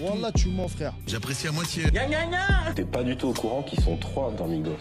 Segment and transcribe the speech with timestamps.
[0.00, 0.94] Wallah, tu mens, frère.
[1.06, 1.84] J'apprécie à moitié.
[2.74, 4.76] T'es pas du tout au courant qu'ils sont trois dans Migos.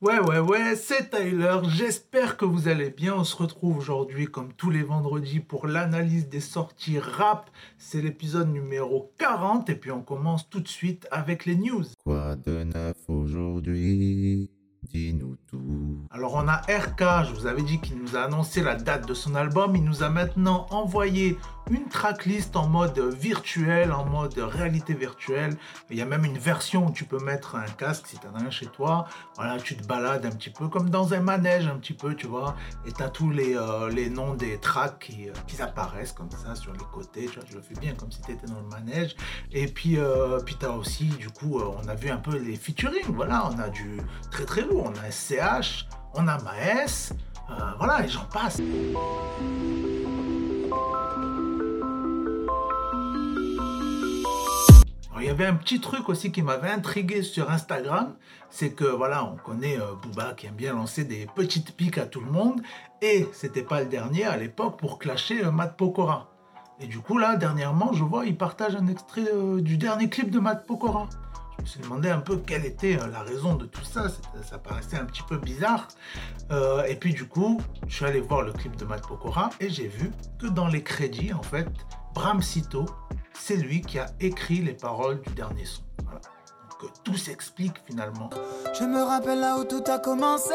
[0.00, 1.58] Ouais, ouais, ouais, c'est Tyler.
[1.68, 3.14] J'espère que vous allez bien.
[3.14, 7.50] On se retrouve aujourd'hui, comme tous les vendredis, pour l'analyse des sorties rap.
[7.78, 9.70] C'est l'épisode numéro 40.
[9.70, 11.84] Et puis, on commence tout de suite avec les news.
[12.04, 14.50] Quoi de neuf aujourd'hui?
[14.82, 15.91] Dis-nous tout.
[16.14, 17.26] Alors, on a RK.
[17.26, 19.74] Je vous avais dit qu'il nous a annoncé la date de son album.
[19.76, 21.38] Il nous a maintenant envoyé
[21.70, 25.56] une tracklist en mode virtuel, en mode réalité virtuelle.
[25.90, 28.30] Il y a même une version où tu peux mettre un casque si tu as
[28.30, 29.06] un chez toi.
[29.36, 32.26] Voilà, tu te balades un petit peu comme dans un manège, un petit peu, tu
[32.26, 32.56] vois.
[32.86, 36.30] Et tu as tous les, euh, les noms des tracks qui, euh, qui apparaissent comme
[36.30, 37.26] ça sur les côtés.
[37.26, 39.16] Tu vois, je le fais bien comme si tu étais dans le manège.
[39.52, 43.04] Et puis, euh, tu as aussi, du coup, on a vu un peu les featuring.
[43.08, 43.98] Voilà, on a du
[44.30, 44.92] très très lourd.
[44.92, 47.12] On a SCH, on a Maes.
[47.78, 48.60] voilà, et j'en passe.
[55.22, 58.14] Il y avait un petit truc aussi qui m'avait intrigué sur Instagram,
[58.50, 62.06] c'est que voilà, on connaît euh, Booba qui aime bien lancer des petites piques à
[62.06, 62.60] tout le monde,
[63.02, 66.28] et c'était pas le dernier à l'époque pour clasher euh, Matt Pokora.
[66.80, 70.28] Et du coup là, dernièrement, je vois, il partage un extrait euh, du dernier clip
[70.30, 71.08] de Matt Pokora.
[71.58, 74.06] Je me suis demandé un peu quelle était euh, la raison de tout ça,
[74.44, 75.86] ça paraissait un petit peu bizarre.
[76.88, 79.86] Et puis du coup, je suis allé voir le clip de Matt Pokora et j'ai
[79.86, 81.68] vu que dans les crédits, en fait,
[82.14, 82.86] Bram Sito,
[83.32, 85.82] c'est lui qui a écrit les paroles du dernier son.
[86.04, 86.20] Voilà.
[86.70, 88.30] Donc euh, tout s'explique finalement.
[88.78, 90.54] Je me rappelle là où tout a commencé.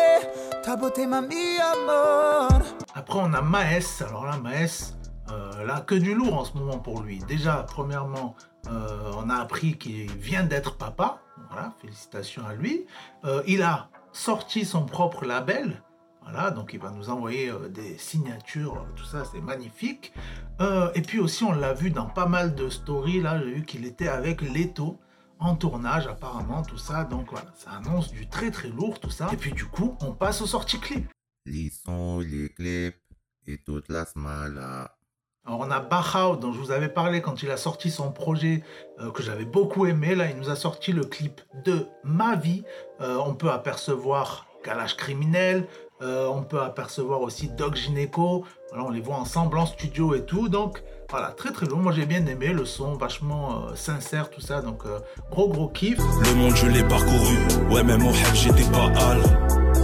[0.64, 2.62] Ta beauté m'a mis à mort.
[2.94, 4.04] Après, on a Maes.
[4.08, 4.94] Alors là, Maes,
[5.32, 7.20] euh, là, que du lourd en ce moment pour lui.
[7.20, 8.36] Déjà, premièrement,
[8.70, 11.20] euh, on a appris qu'il vient d'être papa.
[11.50, 12.86] Voilà, félicitations à lui.
[13.26, 15.82] Euh, il a sorti son propre label.
[16.30, 20.12] Voilà, donc il va nous envoyer euh, des signatures, euh, tout ça, c'est magnifique.
[20.60, 23.22] Euh, et puis aussi, on l'a vu dans pas mal de stories.
[23.22, 25.00] Là, j'ai vu qu'il était avec Leto
[25.40, 27.06] en tournage, apparemment, tout ça.
[27.06, 29.30] Donc voilà, ça annonce du très très lourd, tout ça.
[29.32, 31.10] Et puis du coup, on passe aux sorties clips.
[31.46, 33.02] Les sons, les clips
[33.46, 34.98] et toute la smala.
[35.46, 38.64] Alors on a Bachau dont je vous avais parlé quand il a sorti son projet
[39.00, 40.14] euh, que j'avais beaucoup aimé.
[40.14, 42.66] Là, il nous a sorti le clip de Ma vie.
[43.00, 45.66] Euh, on peut apercevoir Kalash Criminel.
[46.04, 48.46] Euh, on peut apercevoir aussi Doc Gineco.
[48.76, 50.48] On les voit ensemble en studio et tout.
[50.48, 51.80] Donc voilà, très très lourd.
[51.80, 54.62] Moi j'ai bien aimé le son, vachement euh, sincère, tout ça.
[54.62, 55.00] Donc euh,
[55.32, 55.98] gros gros kiff.
[55.98, 57.38] Le monde je l'ai parcouru,
[57.72, 59.22] ouais même au rêve j'étais pas hal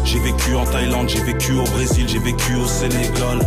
[0.03, 3.40] J'ai vécu en Thaïlande, j'ai vécu au Brésil, j'ai vécu au Sénégal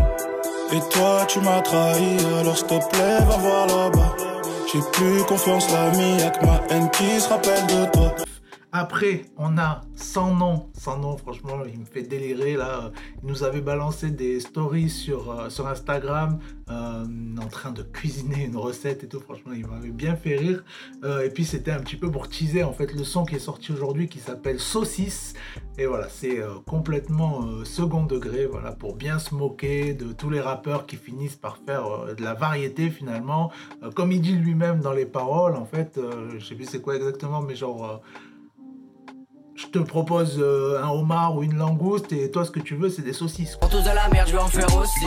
[0.73, 4.17] Et toi tu m'as trahi, alors s'il te plaît va voir là-bas
[4.73, 8.26] J'ai plus confiance l'ami, y'a que ma haine qui se rappelle de toi
[8.79, 10.69] Après, on a Sans nom.
[10.75, 12.93] Sans nom, franchement, il me fait délirer là.
[13.23, 16.39] Il nous avait balancé des stories sur, euh, sur Instagram
[16.69, 17.07] euh,
[17.41, 19.21] en train de cuisiner une recette et tout.
[19.21, 20.63] Franchement, il m'avait bien fait rire.
[21.05, 23.39] Euh, et puis, c'était un petit peu pour teaser en fait le son qui est
[23.39, 25.33] sorti aujourd'hui qui s'appelle Saucisse.
[25.79, 30.87] Et voilà, c'est complètement second degré, voilà, pour bien se moquer de tous les rappeurs
[30.87, 33.51] qui finissent par faire de la variété finalement.
[33.95, 36.01] Comme il dit lui-même dans les paroles, en fait,
[36.39, 38.03] je sais plus c'est quoi exactement, mais genre.
[39.57, 42.91] Je te propose euh, un homard ou une langouste et toi ce que tu veux
[42.91, 43.57] c'est des saucisses.
[43.57, 43.69] quoi.
[43.69, 45.07] Pour tous de la merde, je vais en faire aussi.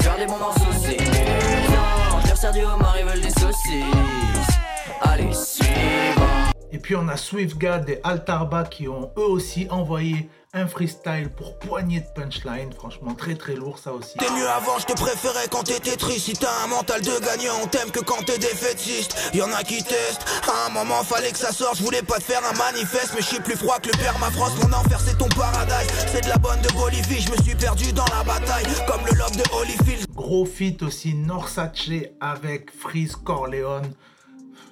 [0.00, 4.56] Faire des bons morceaux, c'est Non, je leur sers du homard, ils veulent des saucisses.
[5.02, 6.50] Allez, suivant.
[6.72, 11.58] Et puis on a SwiftGad et Altarba qui ont eux aussi envoyé un freestyle pour
[11.58, 12.72] poignée de punchline.
[12.72, 14.16] Franchement très très lourd ça aussi.
[14.18, 16.26] T'es mieux avant, je te préférais quand t'étais triste.
[16.26, 19.16] Si t'as un mental de gagnant, on t'aime que quand t'es défaitiste.
[19.34, 20.24] Y'en a qui testent.
[20.48, 21.78] À un moment, fallait que ça sorte.
[21.78, 24.56] Je voulais pas te faire un manifeste, mais je suis plus froid que le permafrost.
[24.62, 25.90] Mon enfer, c'est ton paradise.
[26.12, 27.20] C'est de la bonne de Bolivie.
[27.20, 30.06] Je me suis perdu dans la bataille, comme le lobe de Holyfield.
[30.14, 31.90] Gros feat aussi Norsace
[32.20, 33.92] avec Freeze Corleone.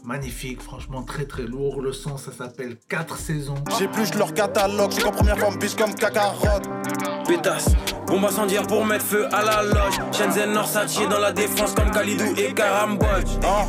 [0.04, 1.81] Magnifique, franchement très très lourd.
[1.81, 3.54] Le son ça s'appelle 4 saisons.
[3.78, 6.69] J'épluche leur catalogue, je qu'en première forme biche comme cacarotte
[7.26, 7.70] Pétasse,
[8.06, 12.34] bombe incendiaire pour mettre feu à la loge Shenzhen Norsatier dans la défense comme Khalidou
[12.36, 13.66] et Karambodge Hein?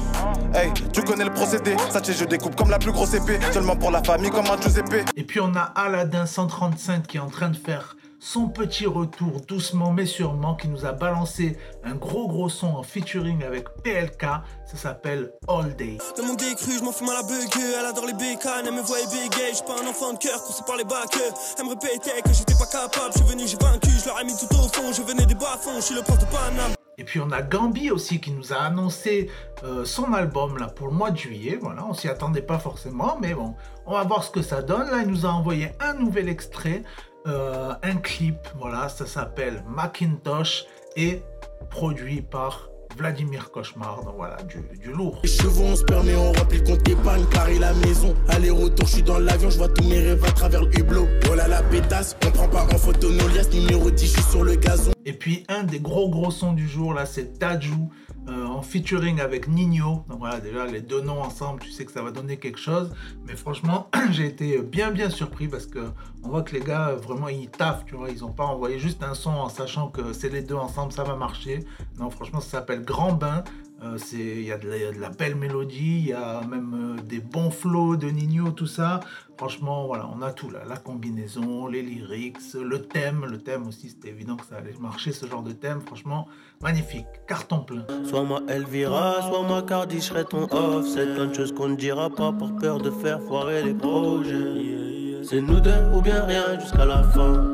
[0.53, 1.75] Hey, tu connais le procédé.
[1.89, 3.39] Sachez, je découpe comme la plus grosse épée.
[3.51, 5.05] Seulement pour la famille, comme un Giuseppe.
[5.15, 7.95] Et puis on a Aladdin 135 qui est en train de faire
[8.25, 12.81] son petit retour doucement mais sûrement qui nous a balancé un gros gros son en
[12.81, 14.23] featuring avec PLK.
[14.65, 15.99] Ça s'appelle All Day.
[16.17, 17.73] Le monde est cru, je m'en fous mal à bugger.
[17.79, 19.51] Elle adore les bécanes, elle me voit bégayer.
[19.51, 21.15] Je suis pas un enfant de cœur, poussé par les bacs.
[21.59, 23.13] Elle me répétait que j'étais pas capable.
[23.13, 24.91] Je suis venu, j'ai vaincu, je leur ai mis tout au fond.
[24.91, 26.73] Je venais des bas fonds, je suis le porte Paname.
[26.97, 29.29] Et puis on a Gambi aussi qui nous a annoncé
[29.63, 31.59] euh, son album là pour le mois de juillet.
[31.61, 33.53] Voilà, on s'y attendait pas forcément, mais bon,
[33.85, 34.89] on va voir ce que ça donne.
[34.89, 36.83] Là, il nous a envoyé un nouvel extrait,
[37.27, 38.37] euh, un clip.
[38.59, 41.21] Voilà, ça s'appelle Macintosh et
[41.69, 45.19] produit par Vladimir Cauchemar, donc voilà, du, du lourd.
[45.23, 48.15] Les chevaux, on se permet, on remplit le compte épargne, carré la maison.
[48.29, 51.07] Aller-retour, je suis dans l'avion, je vois tous mes rêves à travers le hublot.
[51.25, 54.43] Voilà la pétasse, on prend pas en photo nos liasses, numéro 10, je suis sur
[54.43, 54.93] le gazon.
[55.05, 57.89] Et puis un des gros gros sons du jour là, c'est Taju
[58.27, 60.03] euh, en featuring avec Nino.
[60.09, 62.91] Donc voilà, déjà les deux noms ensemble, tu sais que ça va donner quelque chose.
[63.27, 65.91] Mais franchement, j'ai été bien bien surpris parce que
[66.23, 69.03] on voit que les gars vraiment ils taffent, tu vois, ils ont pas envoyé juste
[69.03, 71.65] un son en sachant que c'est les deux ensemble, ça va marcher.
[71.99, 73.43] Non, franchement, ça s'appelle Grand Bain.
[73.83, 74.69] Euh, c'est- Il y, a de
[74.99, 79.01] la- belle mélodie, il y a même euh, des bons flows de Nino, tout ça.
[79.37, 80.59] Franchement, voilà, on a tout là.
[80.67, 83.25] La combinaison, les lyrics, le thème.
[83.29, 85.81] Le thème aussi, c'était évident que ça allait marcher, ce genre de thème.
[85.85, 86.27] Franchement,
[86.63, 87.05] magnifique.
[87.27, 87.85] Carton plein.
[88.05, 91.13] Soit ma Elvira, soit ma Cardi, je serai ton offset.
[91.13, 95.21] Plein de choses qu'on ne dira pas pour peur de faire foirer les projets.
[95.23, 97.51] C'est nous deux ou bien rien jusqu'à la fin.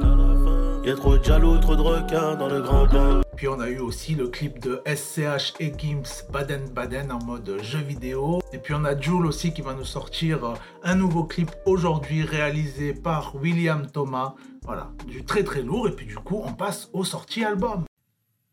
[0.83, 3.22] Y'a trop de jaloux, trop de requins dans le grand bain.
[3.36, 7.62] Puis on a eu aussi le clip de SCH et Gims Baden Baden en mode
[7.62, 8.42] jeu vidéo.
[8.51, 12.24] Et puis on a Jules aussi qui va nous sortir euh, un nouveau clip aujourd'hui
[12.24, 14.33] réalisé par William Thomas.
[14.63, 15.88] Voilà, du très très lourd.
[15.88, 17.86] Et puis du coup, on passe aux sorties albums.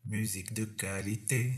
[0.05, 1.51] Musique de qualité,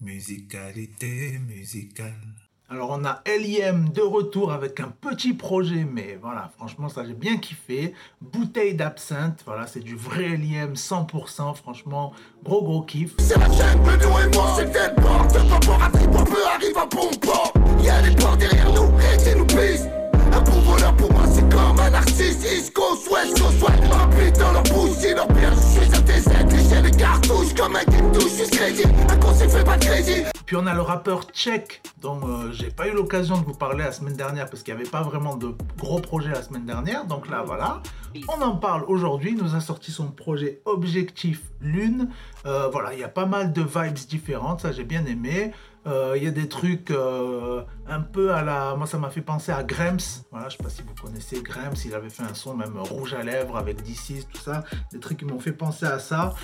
[0.00, 2.49] musicalité musicale.
[2.72, 3.88] Alors on a L.I.M.
[3.92, 7.94] de retour avec un petit projet, mais voilà, franchement ça j'ai bien kiffé.
[8.20, 10.74] Bouteille d'absinthe, voilà, c'est du vrai L.I.M.
[10.74, 12.12] 100%, franchement,
[12.44, 13.14] gros gros kiff.
[13.18, 15.32] C'est la jungle, nous et moi, c'est le porte.
[15.32, 17.52] Pas pour un trip, on peut arrive à bon port.
[17.82, 18.92] Y'a des ports derrière nous,
[19.28, 19.86] et nous pisse.
[20.32, 22.44] Un bon voleur pour moi, c'est comme un narcisse.
[22.44, 24.30] East Coast, West Coast, ouais.
[24.38, 25.52] Dans leur bouche, c'est leur pire.
[25.54, 27.52] Je suis un TZ, léger les cartouches.
[27.54, 28.84] Comme un game touche, je suis crédit.
[29.08, 30.22] Un conseil fait pas de crédit.
[30.46, 33.84] Puis on a le rappeur Tchèque, dont euh, j'ai pas eu l'occasion de vous parler
[33.84, 37.06] la semaine dernière parce qu'il n'y avait pas vraiment de gros projets la semaine dernière.
[37.06, 37.82] Donc là, voilà.
[38.28, 39.30] On en parle aujourd'hui.
[39.30, 42.08] Il nous a sorti son projet Objectif Lune.
[42.46, 44.60] Euh, voilà, il y a pas mal de vibes différentes.
[44.60, 45.52] Ça, j'ai bien aimé.
[45.86, 48.74] Euh, Il y a des trucs euh, un peu à la.
[48.76, 50.00] Moi, ça m'a fait penser à Grems.
[50.30, 51.74] Voilà, je sais pas si vous connaissez Grems.
[51.84, 54.64] Il avait fait un son même rouge à lèvres avec D6, tout ça.
[54.92, 56.34] Des trucs qui m'ont fait penser à ça.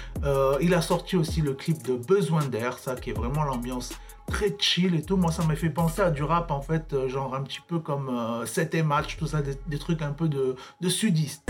[0.60, 3.92] Il a sorti aussi le clip de Besoin d'air, ça qui est vraiment l'ambiance
[4.26, 5.16] très chill et tout.
[5.16, 7.78] Moi, ça m'a fait penser à du rap en fait, euh, genre un petit peu
[7.78, 11.42] comme euh, 7 et match, tout ça, des, des trucs un peu de, de sudiste.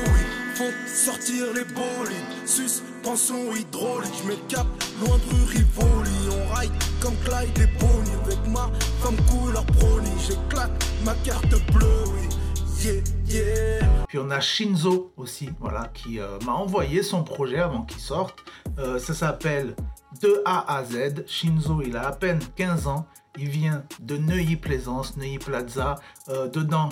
[0.54, 4.66] Faut sortir les bolides, suspension hydraulique, je le cap
[5.04, 8.70] loin de Rivoli, on ride comme Clyde et Bonnie, avec ma
[9.02, 10.70] femme couleur brownie, j'éclate
[11.04, 12.28] ma carte bleue, oui,
[12.82, 13.86] yeah, yeah.
[14.08, 18.38] Puis on a Shinzo aussi, voilà, qui euh, m'a envoyé son projet avant qu'il sorte.
[18.78, 19.74] Euh, ça s'appelle
[20.20, 21.24] De A à Z.
[21.26, 23.06] Shinzo, il a à peine 15 ans.
[23.38, 25.96] Il vient de Neuilly-Plaisance, Neuilly-Plaza.
[26.28, 26.88] Euh, dedans,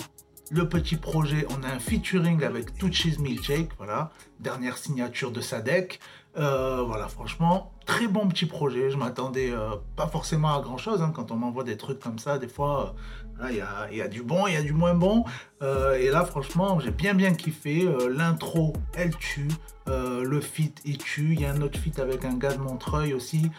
[0.51, 5.99] le petit projet, on a un featuring avec Tucci's Milkshake, voilà, dernière signature de Sadek.
[6.37, 8.89] Euh, voilà, franchement, très bon petit projet.
[8.89, 12.37] Je m'attendais euh, pas forcément à grand chose quand on m'envoie des trucs comme ça.
[12.37, 12.93] Des fois,
[13.41, 13.49] euh,
[13.91, 15.23] il y a, du bon, il y a du moins bon.
[15.61, 17.87] Et là, franchement, j'ai bien bien kiffé.
[18.09, 19.47] L'intro, elle tue.
[19.87, 21.33] Le feat, il tue.
[21.33, 23.49] Il y a un autre feat avec un gars de Montreuil aussi.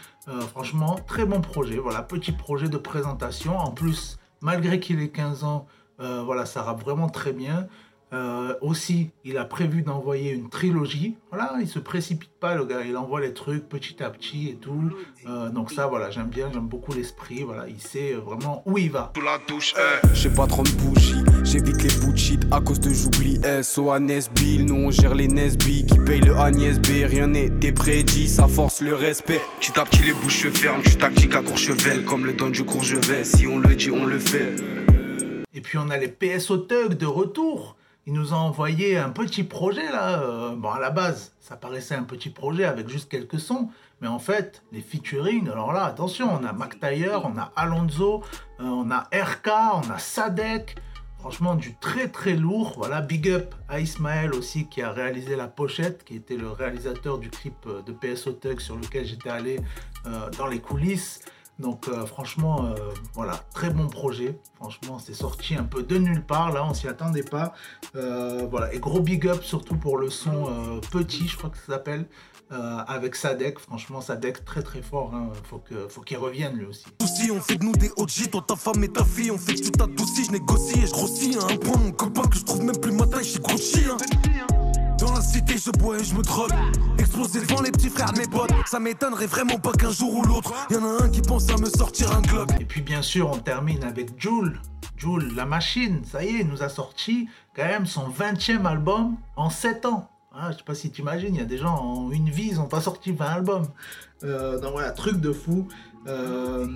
[0.50, 1.78] Franchement, très bon projet.
[1.78, 3.58] Voilà, petit projet de présentation.
[3.58, 5.66] En plus, malgré qu'il ait 15 ans,
[6.00, 7.66] euh, voilà, ça rappe vraiment très bien.
[8.12, 11.16] Euh, aussi, il a prévu d'envoyer une trilogie.
[11.30, 12.82] Voilà, il se précipite pas, le gars.
[12.86, 14.92] Il envoie les trucs petit à petit et tout.
[15.26, 17.42] Euh, donc ça, voilà, j'aime bien, j'aime beaucoup l'esprit.
[17.42, 19.12] Voilà, il sait vraiment où il va.
[19.16, 19.74] Sous la touche,
[20.14, 24.86] J'ai pas 30 bougies, j'évite les bullshit à cause de j'oublie SO à Nesbill, nous
[24.86, 28.94] on gère les Nesby qui payent le Agnès B, rien n'était prédit, ça force le
[28.94, 29.40] respect.
[29.60, 32.50] Petit à petit les bouches se ferment, je suis tactique à Courchevel, comme le don
[32.50, 34.54] du Courchevel, si on le dit on le fait.
[35.56, 37.76] Et puis on a les PSO Tug de retour.
[38.06, 40.20] Il nous a envoyé un petit projet là.
[40.20, 43.70] Euh, bon, à la base, ça paraissait un petit projet avec juste quelques sons.
[44.02, 48.22] Mais en fait, les featuring, alors là, attention, on a Mac Taylor, on a Alonso,
[48.60, 49.48] euh, on a RK,
[49.82, 50.76] on a Sadek.
[51.20, 52.74] Franchement, du très très lourd.
[52.76, 57.16] Voilà, big up à Ismaël aussi qui a réalisé la pochette, qui était le réalisateur
[57.16, 59.60] du clip euh, de PSO Tug sur lequel j'étais allé
[60.38, 61.20] dans les coulisses.
[61.58, 62.74] Donc euh, franchement, euh,
[63.14, 64.38] voilà, très bon projet.
[64.56, 67.54] Franchement, c'est sorti un peu de nulle part, là, on s'y attendait pas.
[67.94, 71.56] Euh, voilà, et gros big up surtout pour le son euh, petit, je crois que
[71.56, 72.06] ça s'appelle,
[72.52, 73.58] euh, avec Sadek.
[73.58, 75.14] Franchement, Sadek très très fort.
[75.14, 75.30] Hein.
[75.44, 76.84] Faut que, faut qu'il revienne lui aussi.
[77.00, 79.54] Souci, on fait de nous des OG, toi ta femme et ta fille, on fait
[79.54, 82.44] que tu t'adoucis, je négocie et je grossis à un point, mon copain que je
[82.44, 83.96] trouve même plus ma taille, je suis gros chien.
[84.98, 86.52] Dans la cité, je bois et je me drogue.
[86.98, 88.50] Explosé devant les petits frères de mes potes.
[88.64, 91.66] Ça m'étonnerait vraiment pas qu'un jour ou l'autre, y'en a un qui pense à me
[91.66, 92.50] sortir un globe.
[92.60, 94.58] Et puis bien sûr, on termine avec Joule.
[94.96, 99.50] Joule, la machine, ça y est, nous a sorti quand même son 20e album en
[99.50, 100.08] 7 ans.
[100.34, 102.48] Ah, je sais pas si tu imagines, il y a des gens en une vie,
[102.52, 103.66] ils n'ont pas sorti 20 albums.
[104.24, 105.68] Euh, donc voilà, truc de fou.
[106.06, 106.66] Euh,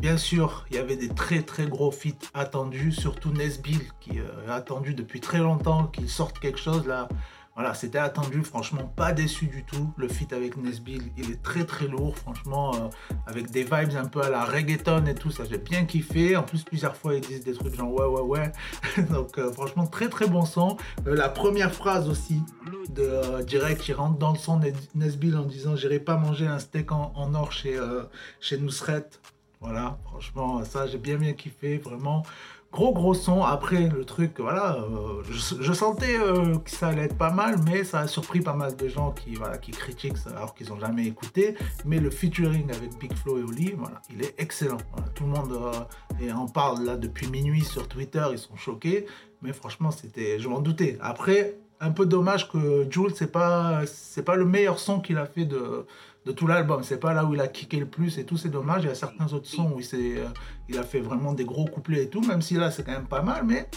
[0.00, 4.48] bien sûr, il y avait des très très gros feats attendus, surtout Nesbill qui euh,
[4.48, 7.08] a attendu depuis très longtemps qu'il sorte quelque chose là.
[7.54, 9.90] Voilà, c'était attendu, franchement, pas déçu du tout.
[9.96, 12.88] Le feat avec Nesbill, il est très très lourd, franchement, euh,
[13.26, 16.36] avec des vibes un peu à la reggaeton et tout, ça j'ai bien kiffé.
[16.36, 18.52] En plus, plusieurs fois, ils disent des trucs genre ouais, ouais, ouais.
[19.10, 20.76] Donc, euh, franchement, très très bon son.
[21.06, 22.42] La première phrase aussi
[22.90, 24.60] de direct qui rentre dans le son
[24.94, 27.80] Nesbill en disant J'irai pas manger un steak en, or chez,
[28.38, 29.08] chez Nousret.
[29.66, 32.22] Voilà, franchement, ça j'ai bien bien kiffé, vraiment.
[32.70, 37.18] Gros gros son, après le truc, voilà, euh, je, sentais euh, que ça allait être
[37.18, 40.30] pas mal, mais ça a surpris pas mal de gens qui, voilà, qui critiquent ça
[40.30, 41.56] alors qu'ils n'ont jamais écouté.
[41.84, 44.78] Mais le featuring avec Big Flo et Oli, voilà, il est excellent.
[45.16, 45.58] tout le monde
[46.22, 49.06] euh, en parle là depuis minuit sur Twitter, ils sont choqués.
[49.42, 50.96] Mais franchement, c'était, je m'en doutais.
[51.00, 55.26] Après, un peu dommage que Jules, c'est pas, c'est pas le meilleur son qu'il a
[55.26, 55.86] fait de,
[56.26, 56.82] de tout l'album.
[56.82, 58.82] C'est pas là où il a kické le plus et tout, c'est dommage.
[58.82, 60.26] Il y a certains autres sons où il, euh,
[60.68, 63.06] il a fait vraiment des gros couplets et tout, même si là c'est quand même
[63.06, 63.70] pas mal, mais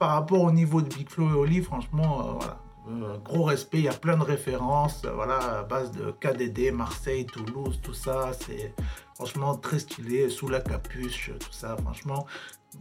[0.00, 2.60] par rapport au niveau de Big Flo et Oli, franchement, euh, voilà.
[2.86, 7.24] Euh, gros respect, il y a plein de références, voilà, à base de KDD, Marseille,
[7.24, 8.74] Toulouse, tout ça, c'est
[9.14, 12.26] franchement très stylé, sous la capuche, tout ça, franchement,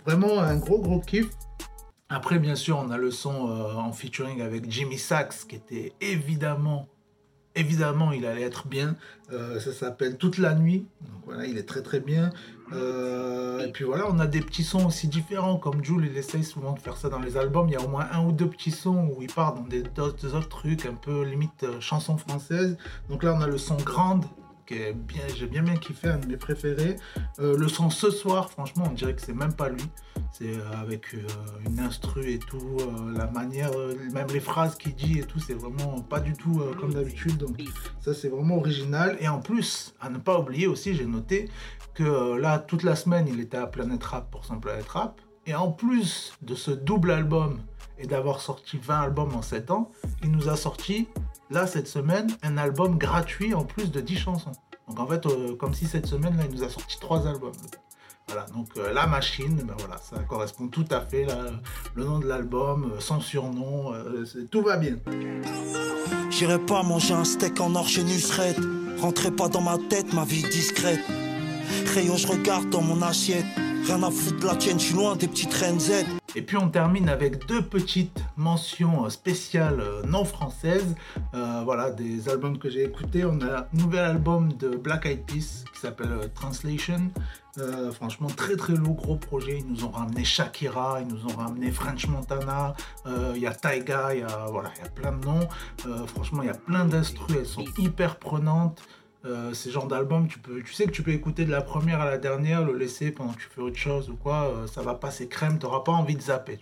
[0.05, 1.29] vraiment un gros gros kiff.
[2.09, 6.89] Après, bien sûr, on a le son en featuring avec Jimmy Sachs, qui était évidemment
[7.55, 8.95] évidemment, il allait être bien.
[9.31, 10.85] Euh, ça s'appelle Toute la nuit.
[11.01, 12.31] Donc voilà, il est très très bien.
[12.71, 15.57] Euh, et puis voilà, on a des petits sons aussi différents.
[15.57, 17.67] Comme Jules, il essaye souvent de faire ça dans les albums.
[17.69, 19.83] Il y a au moins un ou deux petits sons où il part dans des
[19.99, 22.77] autres, trucs, un peu limite euh, chansons françaises.
[23.09, 24.25] Donc là, on a le son Grande
[24.93, 26.95] bien, j'ai bien bien kiffé, un de mes préférés.
[27.39, 29.83] le son ce soir, franchement, on dirait que c'est même pas lui.
[30.31, 31.19] C'est euh, avec euh,
[31.67, 33.71] une instru et tout, euh, la manière,
[34.13, 37.37] même les phrases qu'il dit et tout, c'est vraiment pas du tout comme d'habitude.
[37.37, 37.61] Donc
[38.01, 39.15] ça c'est vraiment original.
[39.19, 41.49] Et en plus, à ne pas oublier aussi, j'ai noté
[41.93, 45.21] que là, toute la semaine, il était à Planet Rap pour son Planet Rap.
[45.45, 47.59] Et en plus de ce double album
[47.99, 49.91] et d'avoir sorti 20 albums en 7 ans,
[50.23, 51.07] il nous a sorti,
[51.53, 54.51] là, cette semaine, un album gratuit en plus de 10 chansons.
[54.87, 55.25] Donc en fait,
[55.57, 57.53] comme si cette semaine, là, il nous a sorti 3 albums.
[58.27, 61.35] Voilà, donc euh, la machine, ben voilà, ça correspond tout à fait, là,
[61.93, 64.95] le nom de l'album, euh, son surnom, euh, tout va bien.
[66.29, 68.55] J'irai pas manger un steak en or chez Nusret,
[68.99, 71.01] rentrez pas dans ma tête, ma vie discrète.
[71.93, 73.45] Rayon, je regarde dans mon assiette,
[73.85, 76.05] rien à foutre de la tienne, je suis loin des petites reines Z.
[76.35, 80.95] Et puis on termine avec deux petites mentions spéciales non françaises.
[81.31, 83.23] voilà, des albums que j'ai écoutés.
[83.25, 87.11] On a un nouvel album de Black Eyed Peas qui s'appelle Translation.
[87.59, 89.59] Euh, franchement, très très lourd, gros projet.
[89.59, 92.73] Ils nous ont ramené Shakira, ils nous ont ramené French Montana,
[93.05, 95.47] euh, il y a Taiga, il y a, voilà, y a plein de noms.
[95.85, 98.81] Euh, franchement, il y a plein d'instrus, elles sont hyper prenantes.
[99.53, 102.17] Ces genres d'albums, tu, tu sais que tu peux écouter de la première à la
[102.17, 105.59] dernière, le laisser pendant que tu fais autre chose ou quoi, ça va passer crème,
[105.59, 106.59] tu n'auras pas envie de zapper.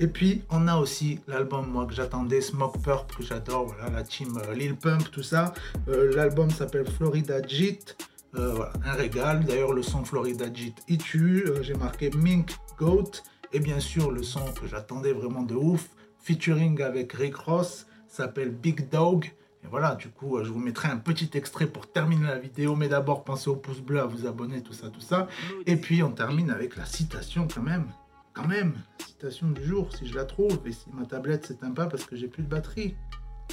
[0.00, 4.02] Et puis, on a aussi l'album, moi, que j'attendais, Smoke Purp, que j'adore, voilà, la
[4.02, 5.54] team Lil Pump, tout ça.
[5.86, 7.96] l'album s'appelle Florida Jit.
[8.36, 9.44] Euh, un régal.
[9.44, 11.44] D'ailleurs, le son Florida Jit y tue.
[11.46, 13.22] Euh, j'ai marqué Mink Goat.
[13.52, 18.50] Et bien sûr, le son que j'attendais vraiment de ouf, featuring avec Rick Ross, s'appelle
[18.50, 19.30] Big Dog.
[19.64, 22.76] Et voilà, du coup, euh, je vous mettrai un petit extrait pour terminer la vidéo.
[22.76, 25.26] Mais d'abord, pensez au pouce bleu, à vous abonner, tout ça, tout ça.
[25.66, 27.86] Et puis, on termine avec la citation quand même.
[28.34, 30.60] Quand même, citation du jour, si je la trouve.
[30.66, 32.96] Et si ma tablette s'éteint pas parce que j'ai plus de batterie.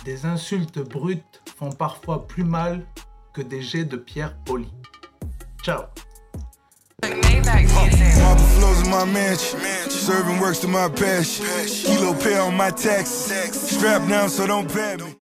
[0.06, 2.86] Des insultes brutes font parfois plus mal
[3.34, 4.74] que des jets de pierre polie.
[5.64, 5.84] Ciao
[7.02, 7.66] pay
[14.28, 15.16] so don't pat me.